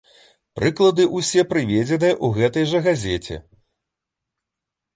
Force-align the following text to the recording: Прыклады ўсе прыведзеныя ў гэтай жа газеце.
Прыклады 0.59 1.03
ўсе 1.17 1.41
прыведзеныя 1.51 2.15
ў 2.25 2.41
гэтай 2.41 2.65
жа 2.73 2.79
газеце. 2.89 3.41